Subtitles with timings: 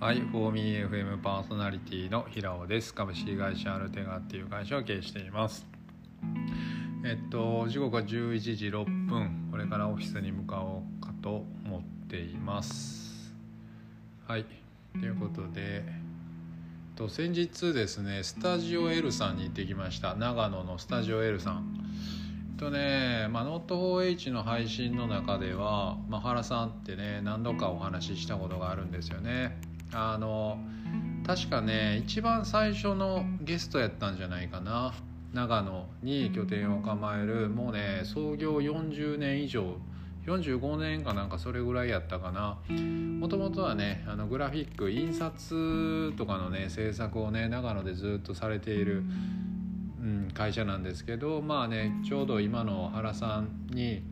[0.00, 2.94] はい、フォーミー FM パーソナリティの平尾です。
[2.94, 5.66] 株式会社アルテガっていう会社を経営しています。
[7.04, 13.34] えっと、時刻は11時6分、これからオフィスに向かおうかと思っています。
[14.26, 14.46] はい、
[14.94, 15.84] ということで、
[16.96, 20.14] と先日ですね、スタジオ L さんに行ってきました。
[20.14, 21.76] 長野のスタジオ L さん。
[22.56, 29.68] とね、まあ、ノート 4H の配信の中では、まあ、原さんってね何度かお話ししたことがあるんですよね。
[29.92, 30.58] あの
[31.26, 34.94] 確かね一番最初のゲストやったんじゃないかな。
[35.32, 37.48] 長野に拠点を構える。
[37.48, 39.76] もうね創業40年以上
[40.26, 42.58] 45年かなんかそれぐらいやったかな。
[43.20, 49.04] もともとはねあのグラフィック印刷とかのね制作をね長野でずっとされている、
[50.00, 54.02] うん、会社なんですけどまあねちょうど今の原さんに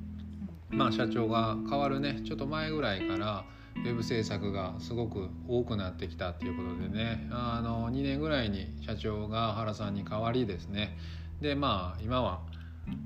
[0.71, 3.45] まあ社長が変わるねちょっと前ぐらいから
[3.85, 7.29] ウェブ制作がすごく多くなってきたっていうことでね。
[7.31, 10.97] あの2年ぐらいに社長が原さんに代わりですね。
[11.41, 12.41] でまあ今は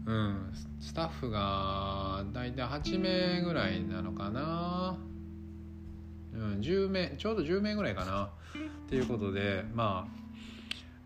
[0.06, 4.97] うんスタッフが大体8名ぐらいなのかな、
[6.33, 8.31] うん、10名ちょうど10名ぐらいかな。
[8.87, 10.06] っていうことでま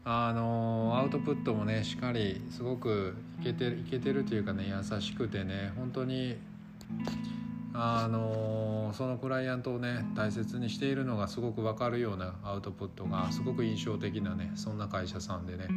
[0.05, 6.37] ああのアウトプットもねしっかりすごくいけてるいけてるというかね優しくてね本当に
[7.79, 15.69] あのそのクライアントをね大切にしているのがすごく分かるようなアウトプットがすごく印象的なねそんな会社さんでね。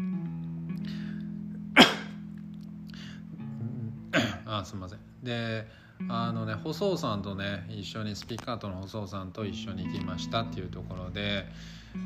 [4.45, 4.99] あすいません。
[5.21, 5.67] で
[6.07, 11.45] あのね細尾さんとね一緒にスピーカーとの細尾さんと一緒に行きましたっていうところで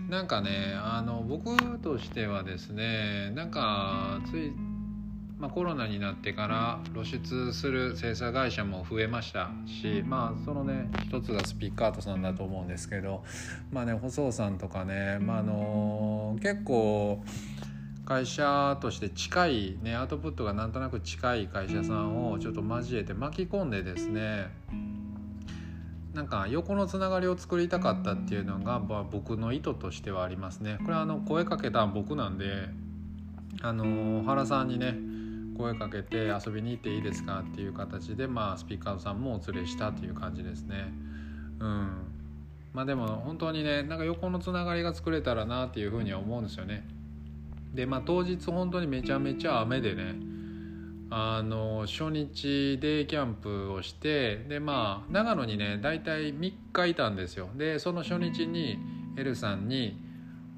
[0.10, 4.54] なんかねあの僕としてはですねなんかつい
[5.44, 13.26] まあ、コロナになってから露出する制作会社も増えましたしまあそのね一つがスピッカートさんだと思うんですけど
[13.70, 17.22] まあね細尾さんとかね、まあ、あの結構
[18.06, 24.46] 会社として近いねアウトプットがなんとなく近い会社さんをちょっと交えて巻き込んでですね
[26.14, 30.78] なんか横のつながりを作りたかったっていうのが、まあ、僕の意図としてはありますね。
[30.84, 32.46] これはあの声かけた僕なんで
[33.62, 35.03] あの原さんにね
[35.58, 40.94] 声かけて遊びに行っていいですかっていう形で、まあ、スピーカーさんもお連れしたという感じですね。
[41.60, 42.14] うん
[42.74, 46.88] まあでも本当にねなんか横のつながりが作れたらなっていうふうには思うんですよね。
[47.74, 50.16] でまあ当日本当にめちゃめちゃ雨でね
[51.12, 57.50] あの初日デイキャンプをしてでまあ長野にね大体3日いたんですよ。
[57.56, 58.80] でその初日に
[59.16, 60.13] エルさんに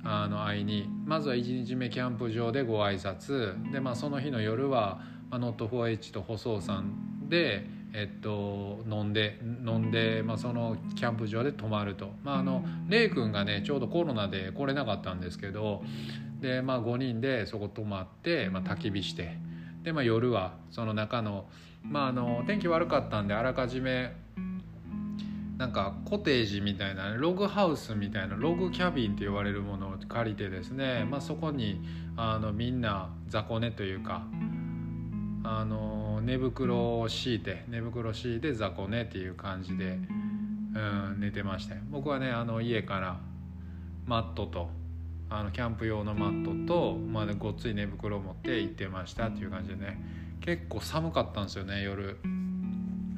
[0.08, 3.72] あの会いにまずは1日目キャンプ場でご挨拶。
[3.72, 5.02] で、まあ、その日の夜は、
[5.32, 15.84] まあ、ノット 4H と細尾さんで、えっと、飲んで飲んで、まあ、そのキャンプ場で泊まると、まあ、あのレイ君がねちょうどコロナで来れなかったんですけど
[16.40, 19.38] で、まあ、5人でそこ泊まって、まあ、焚き火して。
[19.82, 21.46] で、まあ、夜はその中の,、
[21.84, 24.14] まあ、あの天気悪かったんであらかじめ
[25.58, 31.82] なんかコテージみたいなログハウスみたいなログキャビンって言われるものを借りてですね、まあ、そこに
[32.18, 34.24] あのみんな雑魚寝というか
[35.44, 43.20] あの寝袋を敷いて寝袋敷いて雑魚寝っていう感じで、うん、寝てました僕はねあの家から
[44.06, 44.70] マットと
[45.30, 50.26] あのキャンプ用のマットと、まあ、ごっつい寝袋を持って行ってましたっていう感じでね。
[50.46, 52.20] 結構寒かったんですよね夜。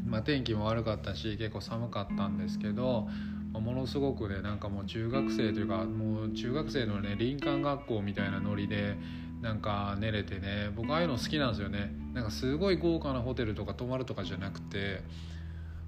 [0.07, 3.07] まあ、天気も悪かったし結構寒かったんですけど
[3.53, 8.95] ものすごくねなんかもう中学生というかもう中学生のね林間学校みたいなノリで
[9.41, 11.93] なんか寝れてね僕ああいうの好きなんですよね。
[12.13, 15.01] なんかすごい豪華なホテルとか泊まるとかじゃなくて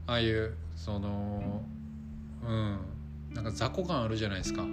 [0.06, 1.64] ああいうその
[2.46, 2.80] うん。
[3.34, 4.64] なんか雑魚感あるじゃないですか。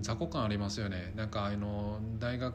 [0.00, 1.12] 雑魚感ありますよね。
[1.16, 2.54] なんかあの大学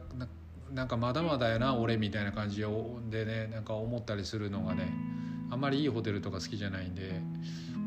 [0.72, 2.62] なんかまだまだやな俺みたいな感じ
[3.10, 5.15] でねなんか思ったりするのがね。
[5.50, 7.20] あんまりいいホテルとか好きじゃないんで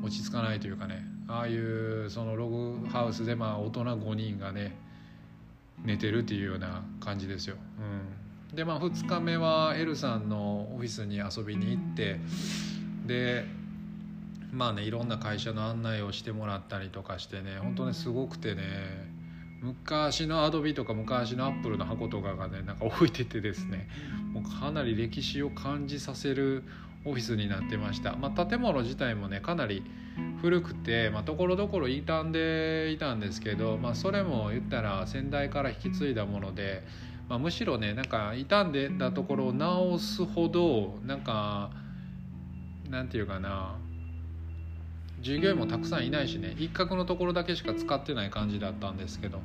[0.04, 4.76] 落ち着かないというかねああいうそのログハウスでまあ大人5人がね
[5.84, 7.56] 寝てるっていうような感じですよ。
[8.50, 12.20] うん、でまあ2日目はエルさんのオフィスに遊びに行って
[13.06, 13.46] で
[14.52, 18.64] まあねいろんな会社の案内をしてもらったりとかしてね本当にすごくてね
[19.62, 23.90] 昔のアドビとか昔のアップルの箱とかがねなんか置いててですね
[24.34, 26.64] もうかなり歴史を感じさせる
[27.06, 29.84] オフィスになってました、まあ、建物自体もねかなり
[30.42, 36.84] 古くてところどころ傷んでいたんですけど、まあ、それも言ったら先代から引き継いだもので、
[37.28, 41.72] まあ、むしろねなんか傷んでたところを直すほどなんか
[42.90, 43.78] なんていうかな
[45.22, 49.42] 従業員もたくさんいないしね一角のところだけしか使ってない感じだったんですけど、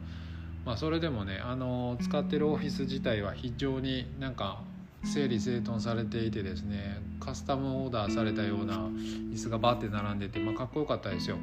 [0.65, 4.63] まあ、それでもねあの使ってるオフィス自体は非常になんか
[5.05, 11.37] 整理整頓されていてですねカスタムオーダーされたような椅子がバッて並んでて、まあ、かっこよかったですよ。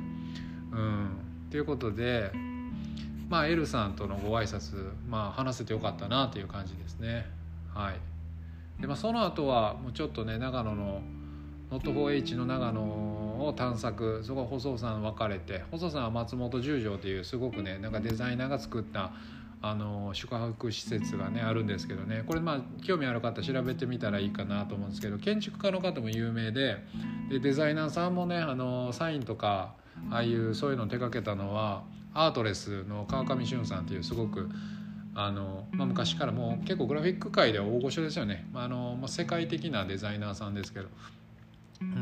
[0.72, 1.10] うん、
[1.50, 2.32] ということで
[3.30, 7.26] まあ L さんとのご挨拶まあ話せてよかったなという感じですね。
[7.74, 7.96] はい
[8.82, 11.02] でまあ、その後はもうちょっとね長野の
[11.72, 19.12] Not4H の長野を探索そこは細尾さん分かれて細尾さんは松本十条というすごくねなんかデザイナーが作った
[19.64, 22.24] あの宿泊施設がねあるんですけどね。
[22.26, 26.78] これまあ興味ある方調べてみたらいいかなと思うんですけど建築家の方も有名で
[27.30, 29.76] でデザイナーさんもねあのサインとか
[30.10, 34.50] ああいうそういうのを手掛けたのはアートレスの川上俊さんっていうすごく
[35.14, 40.88] あの、まあ、昔からもう結構グラフィック界では大御所ですよね、まあのまあ、世界的なデザイナーさんですけど。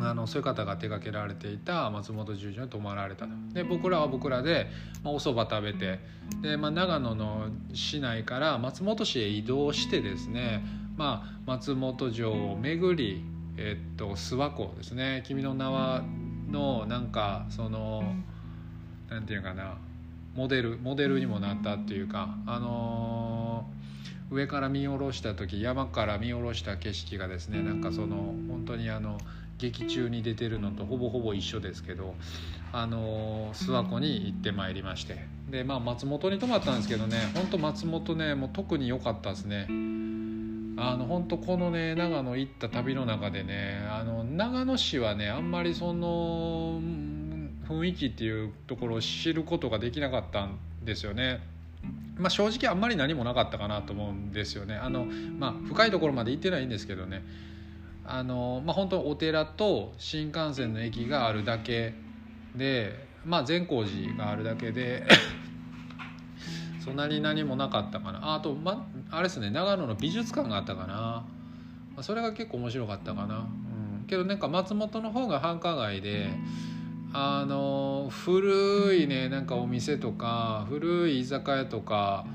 [0.01, 4.67] あのそういう方が手掛けられていた松本十条に泊まられたで僕らは僕らで、
[5.03, 5.99] まあ、お蕎麦食べて
[6.41, 10.63] で、まあ、長野の市内から松本市へ移動してですね、
[10.97, 13.23] まあ、松本城を巡り、
[13.57, 16.03] えっと、諏訪湖ですね「君の名は」
[16.49, 18.15] のなんかその
[19.09, 19.77] なんていうかな
[20.35, 29.17] モデルモデルにもなったっていうかあのー、上から見下ろした時山から見下ろした景色がですねなんかその本当にあの
[29.59, 32.15] 劇中に出てるのとほぼほぼ一緒ですけど
[32.71, 35.17] あの諏訪湖に行ってまいりまして
[35.49, 39.65] でまあ松本に泊まったんですけどねほんと松本ねもう特に良かったですね
[40.81, 46.79] あの本当このね長野行った旅の中でねあの長野市はねあんまりその
[47.67, 51.41] 雰囲気っていうところを知ることができなかったんですよね。
[52.17, 54.75] まあ、正直あんまり何もなかったかなと思うんですよね。
[54.75, 57.23] あのまあ、深いところまで行ってないんですけどね
[58.11, 61.93] あの、まあ、本当お寺と新幹線の駅があるだけ
[62.55, 65.03] で、まあ、善光寺があるだけで
[66.83, 68.33] そんなに何もなかったかな。
[68.33, 71.25] あと、ま、あれですね長野の美術館があったかな、ま
[71.97, 73.47] あ、それが結構面白かったかな、
[74.01, 76.29] うん、けどなんか松本の方が繁華街で
[77.13, 82.25] あの古いねなんかお店とか古い居酒屋とか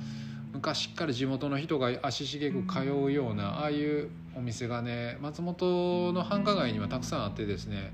[0.55, 7.93] 昔から地元の人が足しげく通うようなああいうお店がね松本の繁華街にはたくさんあってですね、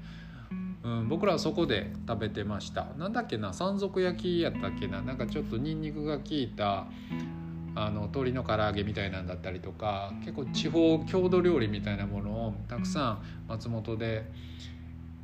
[0.84, 2.86] うん、僕らはそこで食べてました。
[2.98, 6.86] なんだっけな山賊焼きやったっけななんかちょっとニンニクが効いた
[7.74, 14.24] あの鶏の唐揚げみたいなんだったりとか結構地方郷土料理みたいなものをたくさん松本で、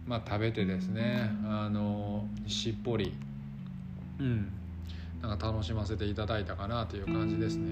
[0.06, 3.12] まあ、食べてですねあのしっぽり、
[4.20, 4.52] うん、
[5.26, 7.70] なんか楽しませていただいたかなという感じですね。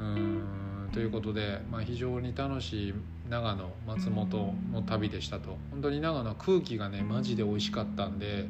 [0.00, 0.90] うん。
[0.92, 2.94] ということで、まあ、非常に楽しい
[3.28, 5.58] 長野松本の旅でしたと。
[5.70, 8.46] 本当に長野は空気がねマジで美味しかったんで、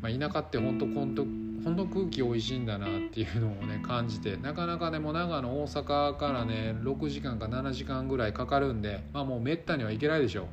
[0.00, 1.24] まあ、田舎って本当本当
[1.64, 10.46] 本当空気美味しいんだなっていうのをね感じてなかなかねも長野大阪からね6時間か7時間ぐらいかかるんでまあもうめったには行けないでしょう。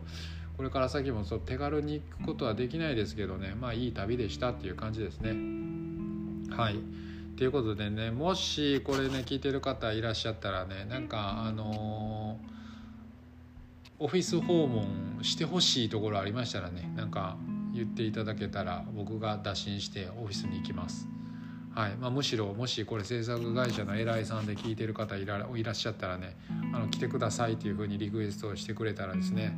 [0.57, 5.68] これから先もそう手軽に行くことはできないですけどねまあいい旅でしたっていう感じですね。
[6.51, 6.75] はい。
[7.37, 17.37] ということでねもしこれね聞いてる方いらっしゃったらねなんかあのー、オフィス訪問してほしいところありましたらねなんか
[17.73, 21.07] 言っていただけたら僕が打診してオフィスに行きます。
[21.73, 21.95] はい。
[21.95, 26.35] まあ、むしろもしこれ制作会社の偉いさんで聞いてる方いらいらっしゃったらね
[26.73, 29.55] あの来てくださいというふうにリクエストをしてくれたらですね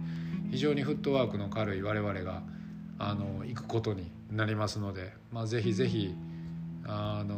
[0.52, 2.44] 非常にフットワークの軽い我々が
[3.00, 6.14] あの行くことになりますので、まあ、ぜひぜひ
[6.86, 7.36] あの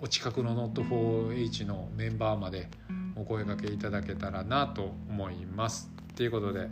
[0.00, 2.68] お近くの Not4H のメンバーまで
[3.16, 5.90] お声がけいただけたらなと思います。
[6.16, 6.68] ということで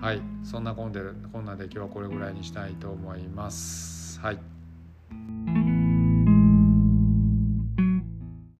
[0.00, 1.00] はいそんなこんで
[1.32, 4.20] こんなで今日はこれぐらいにしたいと思います。
[4.20, 4.53] はい